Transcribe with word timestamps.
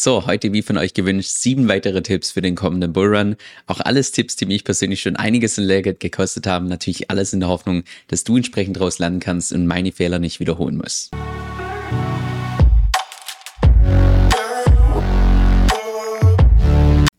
So, 0.00 0.26
heute 0.26 0.52
wie 0.52 0.62
von 0.62 0.78
euch 0.78 0.94
gewünscht, 0.94 1.30
sieben 1.30 1.66
weitere 1.66 2.02
Tipps 2.02 2.30
für 2.30 2.40
den 2.40 2.54
kommenden 2.54 2.92
Bullrun. 2.92 3.34
Auch 3.66 3.80
alles 3.80 4.12
Tipps, 4.12 4.36
die 4.36 4.46
mich 4.46 4.62
persönlich 4.62 5.02
schon 5.02 5.16
einiges 5.16 5.58
in 5.58 5.64
Lehrgeld 5.64 5.98
gekostet 5.98 6.46
haben. 6.46 6.68
Natürlich 6.68 7.10
alles 7.10 7.32
in 7.32 7.40
der 7.40 7.48
Hoffnung, 7.48 7.82
dass 8.06 8.22
du 8.22 8.36
entsprechend 8.36 8.76
daraus 8.76 9.00
lernen 9.00 9.18
kannst 9.18 9.52
und 9.52 9.66
meine 9.66 9.90
Fehler 9.90 10.20
nicht 10.20 10.38
wiederholen 10.38 10.76
musst. 10.76 11.10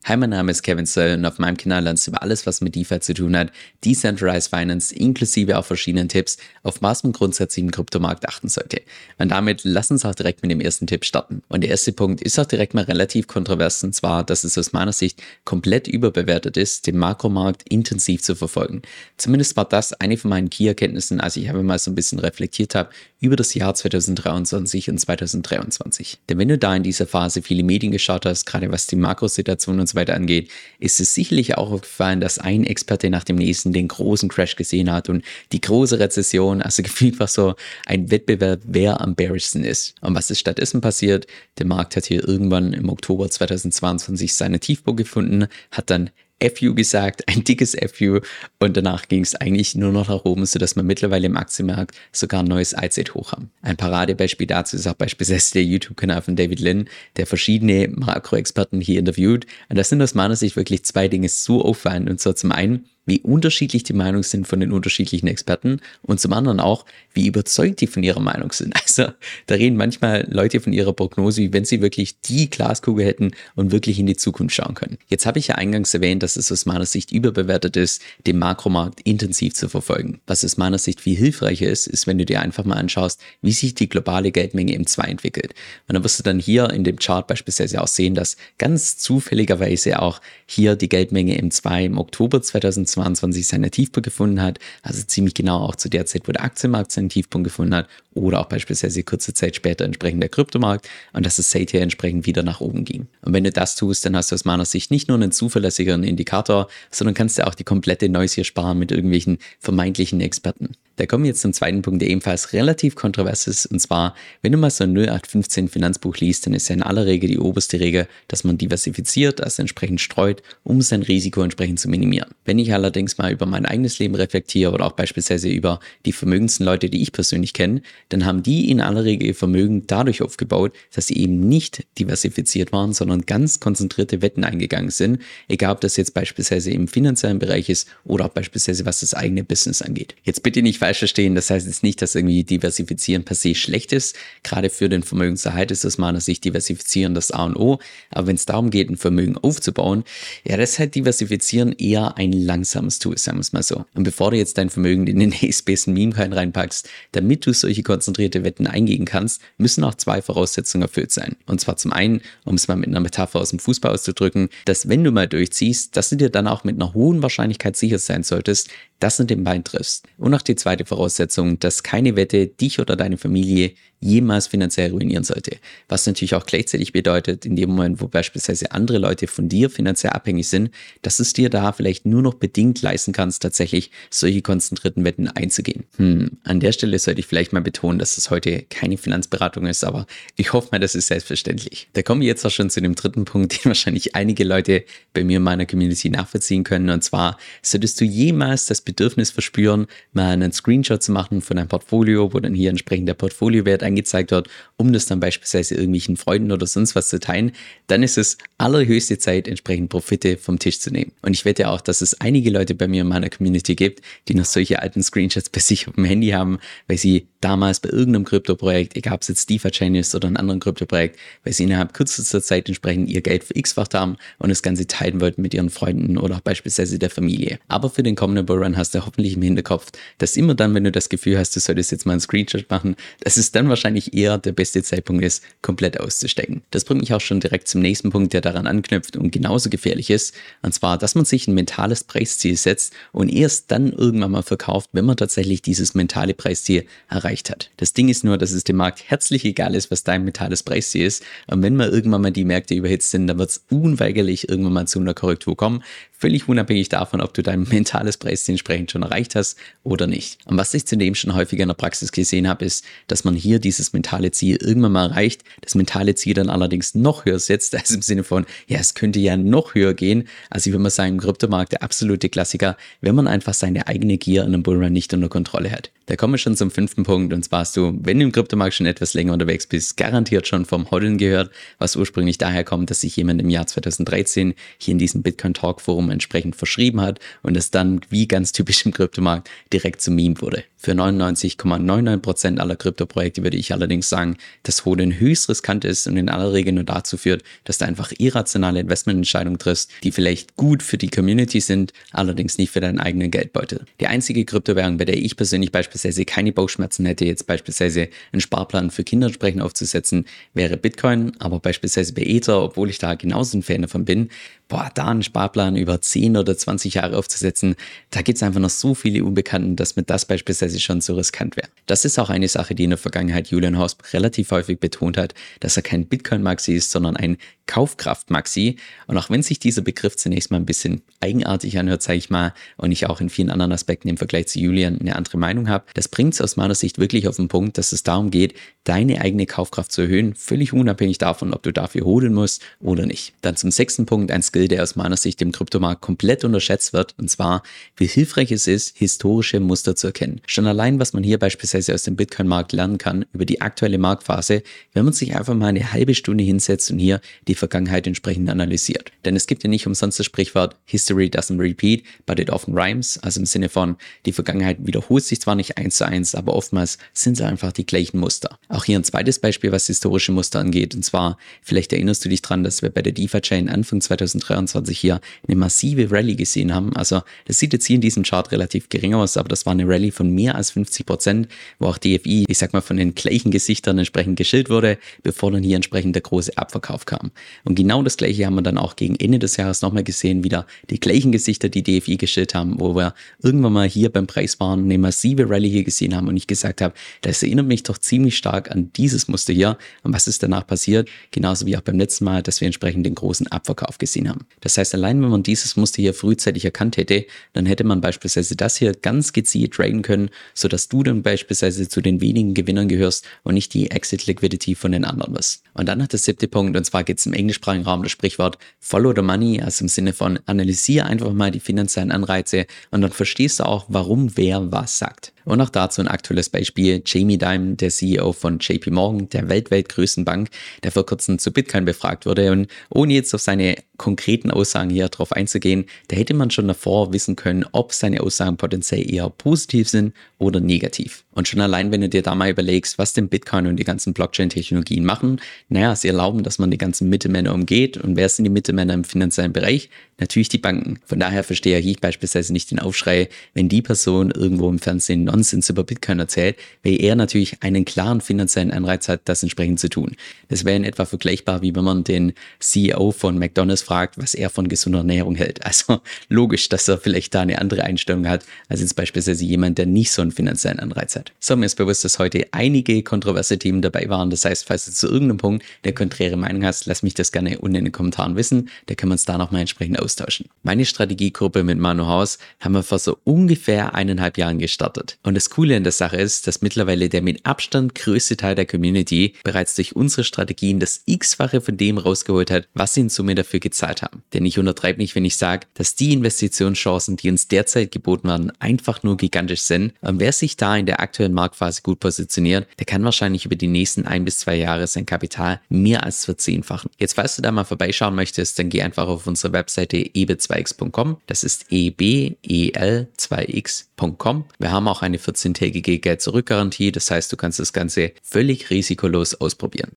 Hi, 0.09 0.17
mein 0.17 0.31
Name 0.31 0.49
ist 0.49 0.63
Kevin 0.63 0.87
Söll 0.87 1.19
und 1.19 1.25
auf 1.27 1.37
meinem 1.37 1.55
Kanal 1.55 1.83
lernst 1.83 2.07
du 2.07 2.09
über 2.09 2.23
alles, 2.23 2.47
was 2.47 2.61
mit 2.61 2.73
DeFi 2.73 2.99
zu 2.99 3.13
tun 3.13 3.37
hat, 3.37 3.51
Decentralized 3.85 4.49
Finance, 4.49 4.95
inklusive 4.95 5.55
auch 5.55 5.65
verschiedenen 5.65 6.09
Tipps, 6.09 6.37
auf 6.63 6.81
was 6.81 7.03
man 7.03 7.11
grundsätzlich 7.11 7.63
im 7.63 7.69
Kryptomarkt 7.69 8.27
achten 8.27 8.49
sollte. 8.49 8.81
Und 9.19 9.29
damit 9.29 9.61
lass 9.65 9.91
uns 9.91 10.05
auch 10.05 10.15
direkt 10.15 10.41
mit 10.41 10.49
dem 10.49 10.61
ersten 10.61 10.87
Tipp 10.87 11.05
starten. 11.05 11.43
Und 11.47 11.61
der 11.61 11.69
erste 11.69 11.91
Punkt 11.91 12.21
ist 12.21 12.39
auch 12.39 12.47
direkt 12.47 12.73
mal 12.73 12.85
relativ 12.85 13.27
kontrovers, 13.27 13.83
und 13.83 13.93
zwar, 13.93 14.23
dass 14.23 14.43
es 14.43 14.57
aus 14.57 14.73
meiner 14.73 14.93
Sicht 14.93 15.21
komplett 15.45 15.87
überbewertet 15.87 16.57
ist, 16.57 16.87
den 16.87 16.97
Makromarkt 16.97 17.69
intensiv 17.69 18.23
zu 18.23 18.33
verfolgen. 18.33 18.81
Zumindest 19.17 19.57
war 19.57 19.65
das 19.65 19.93
eine 19.93 20.17
von 20.17 20.31
meinen 20.31 20.50
Key-Erkenntnissen, 20.50 21.21
als 21.21 21.36
ich 21.36 21.47
einfach 21.50 21.61
mal 21.61 21.78
so 21.78 21.91
ein 21.91 21.95
bisschen 21.95 22.17
reflektiert 22.17 22.73
habe 22.73 22.89
über 23.19 23.36
das 23.36 23.53
Jahr 23.53 23.75
2023 23.75 24.89
und 24.89 24.97
2023. 24.97 26.17
Denn 26.28 26.39
wenn 26.39 26.47
du 26.47 26.57
da 26.57 26.75
in 26.75 26.81
dieser 26.81 27.05
Phase 27.05 27.43
viele 27.43 27.61
Medien 27.61 27.91
geschaut 27.91 28.25
hast, 28.25 28.47
gerade 28.47 28.71
was 28.71 28.87
die 28.87 28.95
Makrosituation 28.95 29.79
und 29.79 29.87
so 29.87 29.98
weiter 29.99 30.15
angeht, 30.15 30.49
ist 30.79 30.99
es 30.99 31.13
sicherlich 31.13 31.57
auch 31.57 31.71
aufgefallen, 31.71 32.21
dass 32.21 32.39
ein 32.39 32.63
Experte 32.63 33.09
nach 33.09 33.23
dem 33.23 33.35
nächsten 33.35 33.73
den 33.73 33.88
großen 33.88 34.30
Crash 34.30 34.55
gesehen 34.55 34.91
hat 34.91 35.09
und 35.09 35.23
die 35.52 35.61
große 35.61 35.99
Rezession, 35.99 36.61
also 36.61 36.81
gefühlt 36.89 37.19
war 37.19 37.27
so 37.27 37.55
ein 37.85 38.09
Wettbewerb, 38.09 38.61
wer 38.63 39.02
am 39.02 39.16
bearischsten 39.16 39.63
ist. 39.63 39.95
Und 40.02 40.16
was 40.16 40.31
ist 40.31 40.39
stattdessen 40.39 40.81
passiert? 40.81 41.27
Der 41.58 41.66
Markt 41.66 41.95
hat 41.95 42.05
hier 42.05 42.27
irgendwann 42.27 42.73
im 42.73 42.89
Oktober 42.89 43.30
2022 43.30 44.33
seine 44.33 44.59
Tiefpunkt 44.59 44.97
gefunden, 44.97 45.47
hat 45.72 45.89
dann 45.89 46.09
FU 46.42 46.73
gesagt, 46.73 47.28
ein 47.28 47.44
dickes 47.44 47.76
FU 47.94 48.20
und 48.59 48.78
danach 48.78 49.08
ging 49.08 49.22
es 49.22 49.36
eigentlich 49.36 49.76
nur 49.76 49.92
noch 49.92 50.09
nach 50.09 50.26
oben, 50.26 50.46
sodass 50.46 50.76
wir 50.76 50.84
mittlerweile 50.84 51.26
im 51.26 51.38
Aktienmarkt 51.38 51.96
sogar 52.12 52.42
ein 52.42 52.48
neues 52.48 52.73
IZ 52.80 53.14
hoch 53.14 53.31
haben. 53.31 53.52
Ein 53.62 53.78
Paradebeispiel 53.78 54.48
dazu 54.48 54.76
ist 54.76 54.88
auch 54.88 54.94
beispielsweise 54.94 55.54
der 55.54 55.64
YouTube-Kanal 55.64 56.22
von 56.22 56.36
David 56.36 56.59
Lin, 56.59 56.90
der 57.18 57.26
verschiedene 57.26 57.88
Makroexperten 57.90 58.81
hier 58.81 59.00
interviewt. 59.00 59.46
Und 59.70 59.78
das 59.78 59.90
sind 59.90 60.02
aus 60.02 60.16
meiner 60.16 60.36
Sicht 60.36 60.56
wirklich 60.56 60.84
zwei 60.86 61.08
Dinge 61.08 61.30
so 61.30 61.64
auffallend. 61.64 62.09
Und 62.09 62.20
zwar 62.20 62.36
zum 62.36 62.52
einen, 62.52 62.86
wie 63.10 63.20
unterschiedlich 63.20 63.84
die 63.84 63.94
Meinungen 63.94 64.24
sind 64.24 64.48
von 64.48 64.60
den 64.60 64.72
unterschiedlichen 64.72 65.28
Experten 65.28 65.82
und 66.02 66.20
zum 66.20 66.34
anderen 66.34 66.60
auch, 66.60 66.86
wie 67.14 67.28
überzeugt 67.28 67.82
die 67.82 67.88
von 67.88 68.04
ihrer 68.04 68.22
Meinung 68.22 68.52
sind. 68.52 68.74
Also 68.90 69.14
da 69.46 69.56
reden 69.56 69.78
manchmal 69.78 70.28
Leute 70.32 70.60
von 70.60 70.74
ihrer 70.74 70.94
Prognose, 70.94 71.42
wie 71.42 71.54
wenn 71.54 71.64
sie 71.64 71.80
wirklich 71.80 72.22
die 72.22 72.50
Glaskugel 72.50 73.06
hätten 73.06 73.32
und 73.56 73.72
wirklich 73.72 74.00
in 74.00 74.08
die 74.08 74.16
Zukunft 74.16 74.56
schauen 74.56 74.74
können. 74.74 74.98
Jetzt 75.08 75.28
habe 75.28 75.38
ich 75.38 75.48
ja 75.48 75.56
eingangs 75.56 75.94
erwähnt, 75.94 76.24
dass 76.24 76.36
es 76.38 76.52
aus 76.52 76.66
meiner 76.66 76.88
Sicht 76.88 77.12
überbewertet 77.12 77.78
ist, 77.78 78.02
den 78.26 78.40
Makromarkt 78.40 79.02
intensiv 79.02 79.54
zu 79.54 79.70
verfolgen. 79.70 80.22
Was 80.26 80.44
aus 80.44 80.58
meiner 80.58 80.80
Sicht 80.80 81.02
viel 81.02 81.16
hilfreicher 81.16 81.70
ist, 81.70 81.86
ist, 81.86 82.08
wenn 82.08 82.18
du 82.18 82.26
dir 82.26 82.42
einfach 82.42 82.66
mal 82.66 82.78
anschaust, 82.78 83.22
wie 83.44 83.52
sich 83.52 83.76
die 83.76 83.88
globale 83.88 84.32
Geldmenge 84.32 84.74
im 84.74 84.88
2 84.88 85.04
entwickelt. 85.04 85.54
Und 85.88 85.94
dann 85.94 86.04
wirst 86.04 86.18
du 86.18 86.24
dann 86.24 86.40
hier 86.40 86.72
in 86.72 86.84
dem 86.84 86.98
Chart 86.98 87.28
beispielsweise 87.28 87.82
auch 87.82 87.88
sehen, 87.88 88.16
dass 88.16 88.38
ganz 88.58 88.98
zufälligerweise 88.98 90.02
auch 90.02 90.20
hier 90.48 90.76
die 90.76 90.90
Geldmenge 90.90 91.38
im 91.38 91.52
2 91.52 91.86
im 91.86 91.98
Oktober 92.00 92.42
2020 92.42 92.98
2022 93.00 93.47
seine 93.47 93.72
Tiefpunkt 93.72 94.05
gefunden 94.05 94.42
hat, 94.42 94.59
also 94.81 95.03
ziemlich 95.03 95.33
genau 95.33 95.59
auch 95.59 95.75
zu 95.75 95.89
der 95.89 96.05
Zeit, 96.05 96.28
wo 96.28 96.31
der 96.31 96.44
Aktienmarkt 96.44 96.92
seinen 96.92 97.09
Tiefpunkt 97.09 97.45
gefunden 97.45 97.75
hat 97.75 97.88
oder 98.20 98.39
auch 98.39 98.48
beispielsweise 98.48 99.03
kurze 99.03 99.34
Zeit 99.34 99.56
später 99.56 99.86
entsprechend 99.86 100.22
der 100.22 100.30
Kryptomarkt 100.30 100.88
und 101.14 101.25
dass 101.25 101.39
es 101.39 101.52
seither 101.52 101.81
entsprechend 101.81 102.25
wieder 102.25 102.44
nach 102.44 102.62
oben 102.62 102.86
ging. 102.86 103.08
Und 103.22 103.34
wenn 103.34 103.44
du 103.44 103.52
das 103.52 103.75
tust, 103.75 104.06
dann 104.06 104.16
hast 104.16 104.31
du 104.31 104.36
aus 104.36 104.45
meiner 104.45 104.66
Sicht 104.66 104.92
nicht 104.92 105.08
nur 105.08 105.17
einen 105.17 105.31
zuverlässigeren 105.31 106.03
Indikator, 106.03 106.67
sondern 106.92 107.14
kannst 107.14 107.38
du 107.38 107.47
auch 107.47 107.56
die 107.56 107.64
komplette 107.64 108.09
Noise 108.09 108.36
hier 108.36 108.44
sparen 108.44 108.78
mit 108.78 108.92
irgendwelchen 108.92 109.38
vermeintlichen 109.59 110.22
Experten. 110.22 110.69
Da 111.00 111.06
kommen 111.06 111.24
wir 111.24 111.30
jetzt 111.30 111.40
zum 111.40 111.53
zweiten 111.53 111.81
Punkt, 111.81 112.02
der 112.02 112.09
ebenfalls 112.09 112.52
relativ 112.52 112.96
kontrovers 112.96 113.47
ist. 113.47 113.66
Und 113.68 113.80
zwar, 113.80 114.16
wenn 114.41 114.51
du 114.51 114.57
mal 114.57 114.69
so 114.69 114.84
ein 114.84 114.91
0815 114.91 115.69
Finanzbuch 115.69 116.18
liest, 116.18 116.46
dann 116.46 116.53
ist 116.53 116.68
ja 116.68 116.75
in 116.75 116.84
aller 116.84 117.06
Regel 117.06 117.30
die 117.30 117.40
oberste 117.40 117.80
Regel, 117.80 118.06
dass 118.28 118.44
man 118.44 118.57
diversifiziert, 118.57 119.40
also 119.40 119.62
entsprechend 119.62 120.01
streut, 120.01 120.44
um 120.66 120.81
sein 120.81 121.01
Risiko 121.01 121.41
entsprechend 121.41 121.80
zu 121.80 121.88
minimieren. 121.88 122.31
Wenn 122.44 122.59
ich 122.59 122.74
allerdings 122.74 123.18
mal 123.18 123.31
über 123.31 123.46
mein 123.46 123.66
eigenes 123.66 123.97
Leben 124.00 124.16
reflektiere 124.16 124.74
oder 124.74 124.88
auch 124.88 124.91
beispielsweise 124.91 125.47
über 125.47 125.80
die 126.06 126.12
vermögendsten 126.12 126.66
Leute, 126.66 126.90
die 126.90 127.01
ich 127.01 127.13
persönlich 127.13 127.53
kenne, 127.53 127.81
dann 128.09 128.25
haben 128.25 128.44
die 128.44 128.70
in 128.70 128.81
aller 128.81 129.06
Regel 129.06 129.28
ihr 129.28 129.36
Vermögen 129.36 129.84
dadurch 129.88 130.22
aufgebaut, 130.22 130.74
dass 130.94 131.08
sie 131.08 131.18
eben 131.18 131.47
nicht 131.47 131.86
diversifiziert 131.97 132.72
waren, 132.72 132.94
sondern 132.94 133.25
ganz 133.25 133.59
konzentrierte 133.59 134.22
Wetten 134.22 134.44
eingegangen 134.44 134.92
sind, 134.92 135.22
egal 135.47 135.74
ob 135.74 135.81
das 135.81 135.97
jetzt 135.97 136.14
beispielsweise 136.14 136.72
im 136.72 136.88
finanziellen 136.88 137.40
Bereich 137.40 137.69
ist 137.69 137.88
oder 138.03 138.25
auch 138.25 138.30
beispielsweise 138.30 138.86
was 138.86 139.02
das 139.02 139.14
eigene 139.14 139.44
Business 139.44 139.81
angeht. 139.81 140.16
Jetzt 140.24 140.44
bitte 140.44 140.62
nicht 140.62 140.80
falsch 140.80 141.00
verstehen. 141.00 141.36
Das 141.36 141.50
heißt 141.50 141.68
jetzt 141.68 141.84
nicht, 141.84 142.02
dass 142.02 142.16
irgendwie 142.16 142.44
Diversifizieren 142.44 143.24
per 143.24 143.36
se 143.36 143.56
schlecht 143.56 143.94
ist. 143.94 144.16
Gerade 144.44 144.69
für 144.69 144.90
den 144.90 145.03
Vermögenserhalt 145.03 145.72
ist 145.72 145.86
aus 145.86 145.98
meiner 145.98 146.22
Sicht 146.22 146.44
Diversifizieren 146.44 147.14
das 147.14 147.31
A 147.31 147.46
und 147.46 147.56
O. 147.56 147.80
Aber 148.09 148.28
wenn 148.28 148.36
es 148.36 148.46
darum 148.46 148.72
geht, 148.72 148.90
ein 148.90 148.98
Vermögen 148.98 149.38
aufzubauen, 149.38 150.03
ja, 150.44 150.58
das 150.58 150.72
ist 150.72 150.80
halt 150.80 150.96
Diversifizieren 150.96 151.74
eher 151.74 152.18
ein 152.18 152.31
langsames 152.31 153.00
Tool, 153.00 153.18
sagen 153.18 153.38
wir 153.38 153.42
es 153.42 153.53
mal 153.53 153.64
so. 153.64 153.86
Und 153.94 154.03
bevor 154.03 154.31
du 154.31 154.38
jetzt 154.38 154.58
dein 154.58 154.69
Vermögen 154.69 155.08
in 155.08 155.19
den 155.19 155.30
nächstbesten 155.42 155.94
Meme-Coin 155.94 156.34
reinpackst, 156.34 156.90
damit 157.12 157.46
du 157.46 157.53
solche 157.53 157.84
konzentrierte 158.00 158.46
Wetten 158.46 158.66
eingehen 158.66 159.04
kannst, 159.04 159.42
müssen 159.58 159.84
auch 159.84 159.94
zwei 159.94 160.22
Voraussetzungen 160.22 160.84
erfüllt 160.84 161.12
sein. 161.12 161.36
Und 161.48 161.60
zwar 161.60 161.76
zum 161.76 161.92
einen, 161.92 162.22
um 162.46 162.56
es 162.56 162.70
mal 162.70 162.78
mit 162.78 162.88
einer 162.88 163.02
Metapher 163.02 163.42
aus 163.42 163.50
dem 163.50 163.60
Fußball 163.60 163.92
auszudrücken, 163.92 164.48
dass 164.64 164.88
wenn 164.88 165.04
du 165.04 165.12
mal 165.12 165.28
durchziehst, 165.28 165.98
dass 165.98 166.10
du 166.10 166.16
dir 166.16 166.30
dann 166.30 166.48
auch 166.48 166.64
mit 166.64 166.76
einer 166.76 166.94
hohen 166.94 167.22
Wahrscheinlichkeit 167.22 167.76
sicher 167.76 168.00
sein 168.00 168.24
solltest, 168.24 168.70
dass 169.00 169.18
du 169.18 169.24
den 169.24 169.44
Bein 169.44 169.64
triffst. 169.64 170.06
Und 170.18 170.34
auch 170.34 170.42
die 170.42 170.56
zweite 170.56 170.86
Voraussetzung, 170.86 171.60
dass 171.60 171.84
keine 171.84 172.16
Wette 172.16 172.48
dich 172.48 172.80
oder 172.80 172.96
deine 172.96 173.18
Familie 173.18 173.74
jemals 174.02 174.48
finanziell 174.48 174.92
ruinieren 174.92 175.24
sollte. 175.24 175.58
Was 175.88 176.08
natürlich 176.08 176.36
auch 176.36 176.46
gleichzeitig 176.46 176.94
bedeutet, 176.94 177.46
in 177.46 177.56
dem 177.56 177.70
Moment, 177.70 178.02
wo 178.02 178.08
beispielsweise 178.08 178.72
andere 178.72 178.98
Leute 178.98 179.28
von 179.28 179.50
dir 179.50 179.70
finanziell 179.70 180.14
abhängig 180.14 180.48
sind, 180.48 180.72
dass 181.02 181.20
es 181.20 181.34
dir 181.34 181.50
da 181.50 181.72
vielleicht 181.74 182.06
nur 182.06 182.22
noch 182.22 182.36
bedingt 182.36 182.82
leisten 182.82 183.12
kannst, 183.12 183.42
tatsächlich 183.42 183.92
solche 184.10 184.42
konzentrierten 184.42 185.04
Wetten 185.04 185.28
einzugehen. 185.28 185.84
Hm, 185.98 186.38
an 186.44 186.60
der 186.60 186.72
Stelle 186.72 186.98
sollte 186.98 187.20
ich 187.20 187.28
vielleicht 187.28 187.52
mal 187.52 187.62
betonen, 187.62 188.00
dass 188.00 188.18
es 188.18 188.30
heute 188.30 188.64
keine 188.70 188.98
Finanzberatung 188.98 189.66
ist, 189.66 189.84
aber 189.84 190.08
ich 190.38 190.54
hoffe 190.54 190.70
mal, 190.72 190.80
das 190.80 190.96
ist 190.96 191.08
selbstverständlich. 191.08 191.90
Da 191.94 192.02
kommen 192.02 192.22
wir 192.22 192.28
jetzt 192.28 192.46
auch 192.46 192.52
schon 192.52 192.70
zu 192.70 192.81
dem 192.81 192.96
dritten 192.96 193.26
Punkt, 193.26 193.54
den 193.54 193.70
wahrscheinlich 193.70 194.16
einige 194.16 194.44
Leute 194.44 194.86
bei 195.14 195.24
mir 195.24 195.38
in 195.38 195.44
meiner 195.44 195.66
Community 195.66 196.10
nachvollziehen 196.10 196.64
können. 196.64 196.90
Und 196.90 197.04
zwar, 197.04 197.38
solltest 197.62 198.00
du 198.00 198.06
jemals 198.06 198.66
das 198.66 198.81
Bedürfnis 198.89 199.31
verspüren, 199.31 199.88
mal 200.13 200.31
einen 200.31 200.51
Screenshot 200.51 201.01
zu 201.03 201.11
machen 201.11 201.41
von 201.41 201.57
deinem 201.57 201.67
Portfolio, 201.67 202.33
wo 202.33 202.39
dann 202.39 202.53
hier 202.53 202.69
entsprechend 202.69 203.07
der 203.07 203.13
Portfoliowert 203.13 203.83
angezeigt 203.83 204.31
wird, 204.31 204.50
um 204.77 204.91
das 204.94 205.05
dann 205.05 205.19
beispielsweise 205.19 205.75
irgendwelchen 205.75 206.17
Freunden 206.17 206.51
oder 206.51 206.66
sonst 206.66 206.95
was 206.95 207.09
zu 207.09 207.19
teilen, 207.19 207.51
dann 207.88 208.03
ist 208.03 208.17
es 208.17 208.38
allerhöchste 208.57 209.17
Zeit, 209.17 209.47
entsprechend 209.47 209.89
Profite 209.89 210.38
vom 210.38 210.59
Tisch 210.59 210.79
zu 210.79 210.91
nehmen. 210.91 211.11
Und 211.22 211.33
ich 211.33 211.45
wette 211.45 211.69
auch, 211.69 211.81
dass 211.81 212.01
es 212.01 212.19
einige 212.19 212.50
Leute 212.50 212.75
bei 212.75 212.88
mir 212.88 213.01
in 213.01 213.07
meiner 213.07 213.29
Community 213.29 213.75
gibt, 213.75 214.01
die 214.27 214.35
noch 214.35 214.45
solche 214.45 214.81
alten 214.81 215.03
Screenshots 215.03 215.50
bei 215.50 215.59
sich 215.59 215.88
auf 215.88 215.95
dem 215.95 216.06
Handy 216.06 216.29
haben, 216.29 216.59
weil 216.88 216.97
sie 216.97 217.27
damals 217.41 217.79
bei 217.79 217.89
irgendeinem 217.89 218.25
Kryptoprojekt, 218.25 218.95
egal 218.95 219.16
ob 219.16 219.22
es 219.22 219.29
jetzt 219.29 219.50
DeFi-Chain 219.50 219.95
ist 219.95 220.13
oder 220.16 220.27
ein 220.27 220.38
anderes 220.38 220.59
Kryptoprojekt, 220.59 221.17
weil 221.44 221.53
sie 221.53 221.63
innerhalb 221.63 221.94
kürzester 221.94 222.41
Zeit 222.41 222.67
entsprechend 222.67 223.09
ihr 223.09 223.22
Geld 223.22 223.44
verx-facht 223.44 223.94
haben 223.94 224.17
und 224.38 224.50
das 224.50 224.61
Ganze 224.61 224.88
teilen 224.88 225.22
wollten 225.22 225.41
mit 225.41 225.53
ihren 225.53 225.69
Freunden 225.69 226.17
oder 226.17 226.35
auch 226.35 226.41
beispielsweise 226.41 227.00
der 227.00 227.09
Familie. 227.09 227.59
Aber 227.67 227.89
für 227.89 228.03
den 228.03 228.16
kommenden 228.16 228.45
Bullrun 228.45 228.77
hast 228.77 228.94
du 228.94 229.05
hoffentlich 229.05 229.35
im 229.35 229.41
Hinterkopf, 229.41 229.91
dass 230.17 230.35
immer 230.35 230.53
dann, 230.53 230.73
wenn 230.73 230.83
du 230.83 230.91
das 230.91 231.09
Gefühl 231.09 231.38
hast, 231.38 231.55
du 231.55 231.59
solltest 231.59 231.91
jetzt 231.91 232.05
mal 232.05 232.13
einen 232.13 232.22
Screenshot 232.22 232.69
machen, 232.69 232.95
dass 233.22 233.38
es 233.38 233.51
dann 233.51 233.69
wahrscheinlich 233.69 234.13
eher 234.13 234.38
der 234.38 234.51
beste 234.51 234.83
Zeitpunkt 234.83 235.23
ist, 235.23 235.44
komplett 235.61 236.00
auszustecken. 236.00 236.61
Das 236.71 236.83
bringt 236.83 237.01
mich 237.01 237.13
auch 237.13 237.21
schon 237.21 237.39
direkt 237.39 237.67
zum 237.67 237.81
nächsten 237.81 238.09
Punkt, 238.09 238.33
der 238.33 238.41
daran 238.41 238.67
anknüpft 238.67 239.15
und 239.15 239.31
genauso 239.31 239.69
gefährlich 239.69 240.09
ist. 240.09 240.35
Und 240.62 240.74
zwar, 240.74 240.97
dass 240.97 241.15
man 241.15 241.25
sich 241.25 241.47
ein 241.47 241.53
mentales 241.53 242.03
Preisziel 242.03 242.57
setzt 242.57 242.94
und 243.12 243.30
erst 243.30 243.71
dann 243.71 243.94
irgendwann 243.94 244.31
mal 244.31 244.44
verkauft, 244.44 244.89
wenn 244.94 245.06
man 245.06 245.18
tatsächlich 245.18 245.62
dieses 245.62 245.95
mentale 245.95 246.33
Preisziel 246.33 246.85
erreicht 247.07 247.29
erreicht 247.30 247.50
hat. 247.50 247.70
Das 247.78 247.94
Ding 247.94 248.10
ist 248.10 248.24
nur, 248.24 248.38
dass 248.38 248.52
es 248.52 248.64
dem 248.64 248.78
Markt 248.78 249.04
herzlich 249.08 249.46
egal 249.46 249.76
ist, 249.76 249.92
was 249.92 250.04
dein 250.04 250.24
mentales 250.24 250.64
Preisziel 250.64 251.06
ist. 251.06 251.24
Und 251.48 251.62
wenn 251.62 251.76
mal 251.76 251.90
irgendwann 251.90 252.22
mal 252.22 252.31
die 252.31 252.44
Märkte 252.44 252.74
überhitzt 252.74 253.12
sind, 253.12 253.28
dann 253.28 253.38
wird 253.38 253.52
es 253.52 253.64
unweigerlich 253.70 254.50
irgendwann 254.50 254.74
mal 254.74 254.88
zu 254.88 255.00
einer 255.00 255.14
Korrektur 255.14 255.56
kommen. 255.56 255.84
Völlig 256.21 256.50
unabhängig 256.50 256.89
davon, 256.89 257.21
ob 257.21 257.33
du 257.33 257.42
dein 257.42 257.63
mentales 257.69 258.18
Preisziel 258.18 258.54
entsprechend 258.54 258.92
schon 258.92 259.04
erreicht 259.04 259.36
hast 259.36 259.57
oder 259.83 260.06
nicht. 260.06 260.45
Und 260.45 260.57
was 260.57 260.74
ich 260.74 260.86
zudem 260.86 261.16
schon 261.16 261.33
häufiger 261.33 261.63
in 261.63 261.69
der 261.69 261.75
Praxis 261.75 262.12
gesehen 262.12 262.50
habe, 262.50 262.66
ist, 262.66 262.83
dass 263.07 263.24
man 263.24 263.36
hier 263.36 263.60
dieses 263.60 263.94
mentale 263.94 264.31
Ziel 264.31 264.57
irgendwann 264.57 264.92
mal 264.92 265.12
erreicht, 265.12 265.45
das 265.62 265.75
mentale 265.75 266.16
Ziel 266.16 266.33
dann 266.33 266.50
allerdings 266.50 266.94
noch 266.94 267.24
höher 267.24 267.39
setzt, 267.39 267.74
also 267.80 267.95
im 267.95 268.01
Sinne 268.01 268.25
von, 268.25 268.45
ja, 268.68 268.80
es 268.80 268.95
könnte 268.95 269.18
ja 269.18 269.38
noch 269.38 269.75
höher 269.75 269.94
gehen. 269.94 270.27
Also 270.50 270.69
ich 270.69 270.74
würde 270.74 270.83
mal 270.83 270.89
sagen, 270.89 271.13
im 271.13 271.21
Kryptomarkt 271.21 271.71
der 271.71 271.83
absolute 271.83 272.27
Klassiker, 272.27 272.75
wenn 273.00 273.16
man 273.16 273.30
einfach 273.30 273.54
seine 273.54 273.88
eigene 273.88 274.18
Gier 274.18 274.42
in 274.42 274.50
einem 274.50 274.63
Bullrun 274.63 274.92
nicht 274.92 275.13
unter 275.13 275.30
Kontrolle 275.30 275.71
hat. 275.71 275.89
Da 276.07 276.18
kommen 276.18 276.33
wir 276.33 276.38
schon 276.39 276.57
zum 276.57 276.69
fünften 276.69 277.04
Punkt 277.04 277.33
und 277.33 277.45
zwar 277.45 277.60
hast 277.62 277.77
du, 277.77 277.98
wenn 278.01 278.19
du 278.19 278.25
im 278.25 278.33
Kryptomarkt 278.33 278.74
schon 278.74 278.88
etwas 278.88 279.13
länger 279.13 279.31
unterwegs 279.31 279.68
bist, 279.68 279.95
garantiert 279.95 280.48
schon 280.48 280.66
vom 280.66 280.92
Hoddeln 280.92 281.18
gehört, 281.18 281.50
was 281.77 281.95
ursprünglich 281.95 282.38
daher 282.38 282.66
kommt, 282.66 282.89
dass 282.89 283.01
sich 283.01 283.16
jemand 283.16 283.39
im 283.39 283.50
Jahr 283.50 283.68
2013 283.68 284.54
hier 284.80 284.92
in 284.92 284.98
diesem 284.98 285.21
Bitcoin 285.21 285.54
Talk 285.54 285.80
Forum 285.80 286.08
entsprechend 286.11 286.56
verschrieben 286.56 287.01
hat 287.01 287.19
und 287.41 287.57
es 287.57 287.71
dann, 287.71 288.01
wie 288.09 288.27
ganz 288.27 288.51
typisch 288.51 288.85
im 288.85 288.91
Kryptomarkt, 288.91 289.50
direkt 289.71 290.01
zum 290.01 290.15
Meme 290.15 290.39
wurde. 290.41 290.63
Für 290.81 290.94
99,99% 290.94 292.58
aller 292.58 292.78
Kryptoprojekte 292.78 293.44
würde 293.44 293.58
ich 293.58 293.74
allerdings 293.74 294.08
sagen, 294.08 294.38
dass 294.64 294.86
Hoden 294.86 295.20
höchst 295.20 295.50
riskant 295.50 295.84
ist 295.84 296.08
und 296.08 296.16
in 296.16 296.30
aller 296.30 296.54
Regel 296.54 296.72
nur 296.72 296.86
dazu 296.86 297.18
führt, 297.18 297.44
dass 297.66 297.80
du 297.80 297.86
einfach 297.86 298.14
irrationale 298.18 298.80
Investmententscheidungen 298.80 299.60
triffst, 299.60 299.92
die 300.04 300.14
vielleicht 300.14 300.56
gut 300.56 300.81
für 300.81 300.98
die 300.98 301.10
Community 301.10 301.60
sind, 301.60 301.92
allerdings 302.14 302.58
nicht 302.58 302.72
für 302.72 302.80
deinen 302.80 303.00
eigenen 303.00 303.30
Geldbeutel. 303.30 303.84
Die 304.00 304.08
einzige 304.08 304.46
Kryptowährung, 304.46 304.98
bei 304.98 305.04
der 305.04 305.18
ich 305.18 305.36
persönlich 305.36 305.74
beispielsweise 305.74 306.24
keine 306.24 306.54
Bauchschmerzen 306.54 307.06
hätte, 307.06 307.26
jetzt 307.26 307.46
beispielsweise 307.46 308.08
einen 308.31 308.40
Sparplan 308.40 308.90
für 308.90 309.04
Kinder 309.04 309.28
entsprechend 309.28 309.62
aufzusetzen, 309.62 310.28
wäre 310.54 310.78
Bitcoin, 310.78 311.34
aber 311.40 311.60
beispielsweise 311.60 312.14
bei 312.14 312.24
Ether, 312.24 312.62
obwohl 312.64 312.90
ich 312.90 313.00
da 313.00 313.16
genauso 313.16 313.58
ein 313.58 313.64
Fan 313.64 313.81
davon 313.81 314.06
bin, 314.06 314.30
boah, 314.70 314.90
da 314.94 315.08
einen 315.08 315.24
Sparplan 315.24 315.76
über 315.76 316.00
10 316.00 316.38
oder 316.38 316.56
20 316.56 316.94
Jahre 316.94 317.18
aufzusetzen, 317.18 317.76
da 318.12 318.22
gibt 318.22 318.38
es 318.38 318.44
einfach 318.44 318.62
noch 318.62 318.70
so 318.70 318.94
viele 318.94 319.26
Unbekannten, 319.26 319.76
dass 319.76 319.96
mir 319.96 320.04
das 320.04 320.26
beispielsweise 320.26 320.69
schon 320.77 321.01
so 321.01 321.16
riskant 321.16 321.57
wäre. 321.57 321.69
Das 321.88 322.06
ist 322.06 322.19
auch 322.19 322.30
eine 322.30 322.48
Sache, 322.48 322.75
die 322.75 322.83
in 322.83 322.92
der 322.92 323.00
Vergangenheit 323.00 323.48
Julian 323.48 323.80
Hosp 323.80 324.13
relativ 324.13 324.51
häufig 324.51 324.80
betont 324.80 325.18
hat, 325.18 325.33
dass 325.60 325.75
er 325.75 325.81
kein 325.81 326.06
Bitcoin-Maxi 326.06 326.74
ist, 326.74 326.92
sondern 326.92 327.18
ein 327.18 327.38
Kaufkraft-Maxi. 327.66 328.77
Und 329.07 329.18
auch 329.18 329.31
wenn 329.31 329.42
sich 329.42 329.57
dieser 329.57 329.81
Begriff 329.81 330.16
zunächst 330.16 330.51
mal 330.51 330.57
ein 330.57 330.66
bisschen 330.66 331.01
eigenartig 331.19 331.80
anhört, 331.80 332.04
sage 332.04 332.19
ich 332.19 332.30
mal, 332.30 332.54
und 332.77 332.92
ich 332.92 333.07
auch 333.07 333.21
in 333.21 333.30
vielen 333.30 333.50
anderen 333.50 333.71
Aspekten 333.71 334.07
im 334.07 334.18
Vergleich 334.18 334.48
zu 334.48 334.60
Julian 334.60 335.00
eine 335.00 335.16
andere 335.16 335.38
Meinung 335.38 335.69
habe, 335.69 335.86
das 335.95 336.07
bringt 336.07 336.36
es 336.36 336.42
aus 336.42 336.57
meiner 336.57 336.75
Sicht 336.75 337.00
wirklich 337.00 337.27
auf 337.27 337.38
den 337.38 337.48
Punkt, 337.48 337.77
dass 337.80 337.92
es 337.92 338.04
darum 338.04 338.30
geht, 338.30 338.54
deine 338.83 339.21
eigene 339.21 339.48
Kaufkraft 339.48 339.92
zu 339.92 340.01
erhöhen, 340.01 340.36
völlig 340.36 340.74
unabhängig 340.74 341.18
davon, 341.18 341.54
ob 341.54 341.63
du 341.63 341.74
dafür 341.74 342.06
holen 342.06 342.33
musst 342.33 342.62
oder 342.80 343.06
nicht. 343.07 343.33
Dann 343.42 343.56
zum 343.56 343.71
sechsten 343.71 344.06
Punkt, 344.06 344.31
ein 344.31 344.44
Skill 344.44 344.60
Skill, 344.60 344.68
der 344.68 344.83
aus 344.83 344.95
meiner 344.95 345.16
Sicht 345.16 345.42
im 345.42 345.51
Kryptomarkt 345.51 346.01
komplett 346.01 346.44
unterschätzt 346.44 346.92
wird, 346.92 347.16
und 347.18 347.30
zwar, 347.30 347.63
wie 347.95 348.07
hilfreich 348.07 348.51
es 348.51 348.68
ist, 348.68 348.98
historische 348.98 349.60
Muster 349.60 349.95
zu 349.95 350.07
erkennen. 350.07 350.42
Schon 350.59 350.67
allein, 350.67 351.00
was 351.00 351.13
man 351.13 351.23
hier 351.23 351.39
beispielsweise 351.39 351.94
aus 351.94 352.03
dem 352.03 352.17
Bitcoin-Markt 352.17 352.73
lernen 352.73 352.97
kann 352.97 353.23
über 353.31 353.45
die 353.45 353.61
aktuelle 353.61 353.97
Marktphase, 353.97 354.61
wenn 354.91 355.06
man 355.06 355.13
sich 355.13 355.33
einfach 355.33 355.53
mal 355.53 355.67
eine 355.67 355.94
halbe 355.94 356.13
Stunde 356.13 356.44
hinsetzt 356.44 356.91
und 356.91 357.00
hier 357.00 357.21
die 357.47 357.56
Vergangenheit 357.56 358.06
entsprechend 358.07 358.50
analysiert. 358.50 359.13
Denn 359.23 359.38
es 359.38 359.47
gibt 359.47 359.63
ja 359.63 359.69
nicht 359.69 359.88
umsonst 359.88 360.19
das 360.19 360.25
Sprichwort 360.25 360.75
History 360.83 361.27
doesn't 361.27 361.61
repeat, 361.61 362.03
but 362.25 362.39
it 362.39 362.50
often 362.50 362.77
rhymes, 362.77 363.17
also 363.19 363.39
im 363.39 363.45
Sinne 363.45 363.69
von, 363.69 363.95
die 364.25 364.33
Vergangenheit 364.33 364.85
wiederholt 364.85 365.23
sich 365.23 365.39
zwar 365.39 365.56
nicht 365.56 365.77
eins 365.77 365.95
zu 365.95 366.06
eins, 366.06 366.35
aber 366.35 366.53
oftmals 366.53 366.97
sind 367.13 367.38
es 367.38 367.41
einfach 367.41 367.71
die 367.71 367.85
gleichen 367.85 368.19
Muster. 368.19 368.59
Auch 368.67 368.83
hier 368.83 369.00
ein 369.00 369.06
zweites 369.06 369.39
Beispiel, 369.39 369.71
was 369.71 369.88
historische 369.88 370.33
Muster 370.33 370.59
angeht, 370.59 370.94
und 370.94 371.06
zwar, 371.06 371.38
vielleicht 371.61 371.94
erinnerst 371.94 372.25
du 372.25 372.27
dich 372.27 372.41
dran, 372.41 372.65
dass 372.65 372.81
wir 372.81 372.89
bei 372.89 373.01
der 373.01 373.13
DeFi-Chain 373.13 373.69
Anfang 373.69 374.01
2023 374.01 374.89
2023 374.89 375.00
hier 375.00 375.21
eine 375.47 375.56
massive 375.56 376.11
Rallye 376.11 376.35
gesehen 376.35 376.75
haben. 376.75 376.94
Also 376.97 377.21
das 377.45 377.59
sieht 377.59 377.71
jetzt 377.71 377.85
hier 377.85 377.95
in 377.95 378.01
diesem 378.01 378.23
Chart 378.23 378.51
relativ 378.51 378.89
gering 378.89 379.13
aus, 379.13 379.38
aber 379.38 379.47
das 379.47 379.65
war 379.65 379.71
eine 379.71 379.88
Rallye 379.88 380.11
von 380.11 380.31
mehr 380.31 380.49
als 380.56 380.72
50 380.72 381.06
Prozent, 381.06 381.48
wo 381.78 381.88
auch 381.88 381.98
DFI, 381.98 382.46
ich 382.48 382.57
sag 382.57 382.74
mal, 382.74 382.81
von 382.81 382.98
den 382.98 383.13
gleichen 383.13 383.51
Gesichtern 383.51 383.98
entsprechend 383.98 384.38
geschillt 384.38 384.69
wurde, 384.69 384.98
bevor 385.22 385.51
dann 385.51 385.62
hier 385.62 385.75
entsprechend 385.75 386.16
der 386.16 386.24
große 386.24 386.57
Abverkauf 386.57 387.06
kam. 387.06 387.31
Und 387.66 387.75
genau 387.75 388.01
das 388.01 388.18
gleiche 388.18 388.46
haben 388.46 388.56
wir 388.56 388.62
dann 388.62 388.78
auch 388.78 388.96
gegen 388.96 389.16
Ende 389.18 389.38
des 389.38 389.57
Jahres 389.57 389.81
nochmal 389.81 390.04
gesehen, 390.04 390.44
wieder 390.44 390.66
die 390.90 391.00
gleichen 391.00 391.31
Gesichter, 391.31 391.69
die 391.69 391.84
DFI 391.84 392.18
geschillt 392.18 392.56
haben, 392.56 392.80
wo 392.80 392.96
wir 392.96 393.13
irgendwann 393.44 393.74
mal 393.74 393.88
hier 393.88 394.10
beim 394.10 394.25
Preis 394.25 394.60
waren, 394.60 394.86
eine 394.86 394.98
massive 394.98 395.50
Rallye 395.50 395.69
hier 395.69 395.84
gesehen 395.84 396.16
haben 396.16 396.28
und 396.28 396.38
ich 396.38 396.48
gesagt 396.48 396.81
habe, 396.81 396.94
das 397.22 397.44
erinnert 397.44 397.68
mich 397.68 397.84
doch 397.84 397.98
ziemlich 397.98 398.38
stark 398.38 398.72
an 398.72 398.92
dieses 398.95 399.28
Muster 399.28 399.54
hier 399.54 399.78
und 400.04 400.13
was 400.13 400.28
ist 400.28 400.42
danach 400.42 400.66
passiert, 400.66 401.10
genauso 401.31 401.66
wie 401.66 401.78
auch 401.78 401.81
beim 401.81 402.00
letzten 402.00 402.25
Mal, 402.25 402.42
dass 402.42 402.62
wir 402.62 402.66
entsprechend 402.66 403.06
den 403.06 403.16
großen 403.16 403.48
Abverkauf 403.48 403.98
gesehen 403.98 404.28
haben 404.28 404.40
haben. 404.40 404.48
Das 404.62 404.78
heißt, 404.78 404.94
allein 404.94 405.22
wenn 405.22 405.30
man 405.30 405.44
dieses 405.44 405.75
Muster 405.75 406.02
hier 406.02 406.13
frühzeitig 406.13 406.63
erkannt 406.66 406.98
hätte, 406.98 407.25
dann 407.54 407.66
hätte 407.66 407.84
man 407.84 408.02
beispielsweise 408.02 408.56
das 408.56 408.78
hier 408.78 408.94
ganz 408.94 409.34
gezielt 409.34 409.74
traden 409.74 410.02
können, 410.02 410.30
sodass 410.53 410.88
du 410.89 411.03
dann 411.03 411.24
beispielsweise 411.24 411.88
zu 411.88 412.01
den 412.01 412.21
wenigen 412.21 412.53
Gewinnern 412.53 412.88
gehörst 412.88 413.25
und 413.44 413.53
nicht 413.53 413.74
die 413.74 413.91
Exit 413.91 414.25
Liquidity 414.27 414.75
von 414.75 414.91
den 414.91 415.06
anderen 415.06 415.33
bist. 415.33 415.63
Und 415.74 415.88
dann 415.88 416.01
hat 416.01 416.12
der 416.12 416.19
siebte 416.19 416.47
Punkt, 416.47 416.75
und 416.75 416.83
zwar 416.83 417.03
geht 417.03 417.19
es 417.19 417.25
im 417.25 417.33
englischsprachigen 417.33 417.86
Raum 417.86 418.03
das 418.03 418.12
Sprichwort 418.12 418.57
Follow 418.80 419.13
the 419.15 419.21
Money, 419.21 419.62
also 419.62 419.83
im 419.83 419.89
Sinne 419.89 420.13
von 420.13 420.39
analysiere 420.45 421.06
einfach 421.06 421.33
mal 421.33 421.51
die 421.51 421.59
finanziellen 421.59 422.12
Anreize 422.12 422.65
und 422.91 423.01
dann 423.01 423.12
verstehst 423.12 423.59
du 423.59 423.65
auch, 423.65 423.86
warum 423.88 424.36
wer 424.38 424.71
was 424.71 424.97
sagt. 424.97 425.33
Und 425.50 425.62
auch 425.62 425.69
dazu 425.69 426.00
ein 426.00 426.07
aktuelles 426.07 426.50
Beispiel. 426.50 427.01
Jamie 427.04 427.40
Dimon, 427.40 427.75
der 427.75 427.90
CEO 427.90 428.34
von 428.34 428.60
JP 428.60 428.92
Morgan, 428.92 429.30
der 429.30 429.50
weltweit 429.50 429.90
größten 429.90 430.24
Bank, 430.24 430.50
der 430.84 430.92
vor 430.92 431.07
kurzem 431.07 431.40
zu 431.40 431.51
Bitcoin 431.51 431.86
befragt 431.86 432.28
wurde. 432.28 432.51
Und 432.51 432.68
ohne 432.92 433.13
jetzt 433.13 433.34
auf 433.34 433.42
seine 433.42 433.75
konkreten 433.98 434.51
Aussagen 434.51 434.92
hier 434.92 435.10
drauf 435.10 435.31
einzugehen, 435.31 435.86
da 436.10 436.16
hätte 436.16 436.36
man 436.36 436.51
schon 436.51 436.68
davor 436.68 437.13
wissen 437.13 437.36
können, 437.36 437.66
ob 437.72 437.94
seine 437.94 438.22
Aussagen 438.22 438.57
potenziell 438.57 439.12
eher 439.12 439.31
positiv 439.31 439.90
sind 439.90 440.13
oder 440.38 440.60
negativ. 440.60 441.24
Und 441.39 441.47
schon 441.47 441.62
allein, 441.62 441.89
wenn 441.94 442.01
du 442.01 442.09
dir 442.09 442.21
da 442.21 442.36
mal 442.36 442.50
überlegst, 442.50 442.97
was 442.97 443.13
denn 443.13 443.30
Bitcoin 443.30 443.65
und 443.65 443.77
die 443.77 443.86
ganzen 443.86 444.12
Blockchain-Technologien 444.12 445.06
machen, 445.06 445.39
naja, 445.69 445.95
sie 445.95 446.09
erlauben, 446.09 446.44
dass 446.44 446.59
man 446.59 446.69
die 446.69 446.77
ganzen 446.77 447.07
Mittelmänner 447.07 447.53
umgeht. 447.53 447.95
Und 447.95 448.18
wer 448.18 448.27
sind 448.27 448.44
die 448.44 448.50
Mittelmänner 448.50 448.94
im 448.94 449.06
finanziellen 449.06 449.53
Bereich? 449.53 449.89
Natürlich 450.18 450.50
die 450.50 450.57
Banken. 450.57 451.00
Von 451.06 451.18
daher 451.18 451.45
verstehe 451.45 451.80
ich 451.80 452.01
beispielsweise 452.01 452.51
nicht 452.51 452.71
den 452.71 452.80
Aufschrei, 452.80 453.30
wenn 453.53 453.69
die 453.69 453.81
Person 453.81 454.31
irgendwo 454.31 454.68
im 454.68 454.80
Fernsehen 454.80 455.24
Nonsens 455.24 455.69
über 455.69 455.86
Bitcoin 455.86 456.19
erzählt, 456.19 456.57
weil 456.83 457.01
er 457.01 457.15
natürlich 457.15 457.63
einen 457.63 457.85
klaren 457.85 458.19
finanziellen 458.19 458.71
Anreiz 458.71 459.07
hat, 459.07 459.21
das 459.24 459.42
entsprechend 459.42 459.80
zu 459.80 459.88
tun. 459.88 460.18
Das 460.50 460.65
wäre 460.65 460.75
in 460.75 460.83
etwa 460.83 461.06
vergleichbar, 461.06 461.62
wie 461.62 461.74
wenn 461.74 461.85
man 461.85 462.03
den 462.03 462.33
CEO 462.59 463.12
von 463.12 463.39
McDonald's 463.39 463.81
fragt, 463.81 464.18
was 464.18 464.33
er 464.33 464.50
von 464.50 464.68
gesunder 464.68 465.00
Ernährung 465.00 465.35
hält. 465.35 465.62
Also 465.69 466.01
logisch, 466.30 466.68
dass 466.68 466.88
er 466.88 466.97
vielleicht 466.97 467.35
da 467.35 467.42
eine 467.42 467.59
andere 467.59 467.83
Einstellung 467.83 468.27
hat, 468.27 468.44
als 468.69 468.81
jetzt 468.81 468.95
beispielsweise 468.95 469.45
jemand, 469.45 469.77
der 469.77 469.85
nicht 469.85 470.12
so 470.12 470.24
einen 470.24 470.31
finanziellen 470.31 470.80
Anreiz 470.80 471.15
hat. 471.15 471.29
So, 471.40 471.56
mir 471.56 471.66
ist 471.66 471.76
bewusst, 471.76 472.04
dass 472.04 472.20
heute 472.20 472.48
einige 472.52 473.02
kontroverse 473.04 473.58
Themen 473.58 473.81
dabei 473.81 474.10
waren. 474.10 474.30
Das 474.30 474.46
heißt, 474.46 474.66
falls 474.66 474.86
du 474.86 474.92
zu 474.92 475.08
irgendeinem 475.08 475.38
Punkt 475.38 475.66
eine 475.84 475.94
konträre 475.94 476.38
Meinung 476.38 476.64
hast, 476.64 476.86
lass 476.86 477.04
mich 477.04 477.14
das 477.14 477.31
gerne 477.31 477.60
unten 477.60 477.76
in 477.76 477.86
den 477.86 477.92
Kommentaren 477.92 478.36
wissen. 478.36 478.70
Da 478.88 478.96
können 478.96 479.12
wir 479.12 479.14
uns 479.14 479.26
da 479.26 479.38
nochmal 479.38 479.62
entsprechend 479.62 480.00
austauschen. 480.00 480.48
Meine 480.64 480.86
Strategiegruppe 480.86 481.64
mit 481.64 481.78
Manu 481.78 482.08
Haus 482.08 482.38
haben 482.60 482.74
wir 482.74 482.84
vor 482.84 483.00
so 483.00 483.18
ungefähr 483.24 483.96
eineinhalb 483.96 484.38
Jahren 484.38 484.60
gestartet. 484.60 485.18
Und 485.24 485.36
das 485.36 485.50
Coole 485.50 485.76
an 485.76 485.84
der 485.84 485.92
Sache 485.92 486.18
ist, 486.18 486.48
dass 486.48 486.62
mittlerweile 486.62 487.10
der 487.10 487.22
mit 487.22 487.46
Abstand 487.46 487.96
größte 487.96 488.38
Teil 488.38 488.56
der 488.56 488.66
Community 488.66 489.34
bereits 489.44 489.76
durch 489.76 489.96
unsere 489.96 490.24
Strategien 490.24 490.80
das 490.80 491.02
x-fache 491.06 491.62
von 491.62 491.78
dem 491.78 491.98
rausgeholt 491.98 492.52
hat, 492.52 492.68
was 492.74 492.94
sie 492.94 493.02
in 493.02 493.10
Summe 493.10 493.36
dafür 493.36 493.60
gezahlt 493.60 494.02
haben. 494.02 494.24
Denn 494.34 494.46
ich 494.46 494.60
untertreibe 494.60 495.00
nicht, 495.00 495.16
wenn 495.16 495.26
ich 495.26 495.38
sage, 495.38 495.68
dass 495.74 495.95
die 495.95 496.14
Investitionschancen, 496.14 497.18
die 497.18 497.30
uns 497.30 497.48
derzeit 497.48 497.92
geboten 497.92 498.28
werden, 498.28 498.52
einfach 498.59 499.04
nur 499.04 499.18
gigantisch 499.18 499.62
sind. 499.62 499.94
Und 500.02 500.19
wer 500.19 500.31
sich 500.31 500.57
da 500.57 500.76
in 500.76 500.86
der 500.86 501.00
aktuellen 501.09 501.33
Marktphase 501.33 501.81
gut 501.81 501.99
positioniert, 501.99 502.68
der 502.78 502.85
kann 502.85 503.04
wahrscheinlich 503.04 503.45
über 503.45 503.56
die 503.56 503.66
nächsten 503.68 504.06
ein 504.06 504.25
bis 504.25 504.37
zwei 504.39 504.56
Jahre 504.56 504.85
sein 504.85 505.07
Kapital 505.07 505.59
mehr 505.69 506.04
als 506.04 506.25
verzehnfachen. 506.25 506.92
Jetzt, 506.99 507.16
falls 507.16 507.35
du 507.35 507.42
da 507.42 507.51
mal 507.51 507.63
vorbeischauen 507.63 508.13
möchtest, 508.13 508.59
dann 508.59 508.69
geh 508.69 508.83
einfach 508.83 509.07
auf 509.07 509.25
unsere 509.25 509.54
Webseite 509.54 509.97
eb2x.com. 509.97 511.18
Das 511.25 511.44
ist 511.44 511.66
ebel2x.com. 511.71 514.45
Wir 514.59 514.71
haben 514.71 514.87
auch 514.87 515.01
eine 515.01 515.17
14-tägige 515.17 515.97
Geld-Zurück-Garantie. 515.99 516.91
Das 516.91 517.09
heißt, 517.09 517.31
du 517.31 517.37
kannst 517.37 517.59
das 517.59 517.73
Ganze 517.73 518.11
völlig 518.21 518.69
risikolos 518.69 519.33
ausprobieren. 519.33 519.93